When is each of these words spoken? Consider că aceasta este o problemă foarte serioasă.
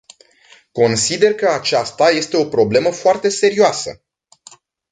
Consider 0.71 1.33
că 1.33 1.49
aceasta 1.49 2.09
este 2.09 2.37
o 2.37 2.45
problemă 2.45 2.91
foarte 2.91 3.29
serioasă. 3.29 4.01